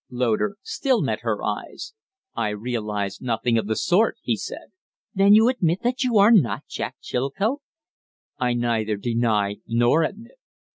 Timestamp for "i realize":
2.33-3.21